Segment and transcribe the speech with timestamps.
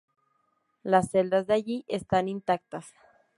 [0.81, 2.87] Las celdas de allí están intactas.